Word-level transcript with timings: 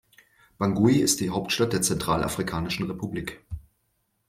Bangui 0.57 0.95
ist 0.99 1.19
die 1.19 1.29
Hauptstadt 1.29 1.73
der 1.73 1.83
Zentralafrikanischen 1.83 2.87
Republik. 2.87 3.45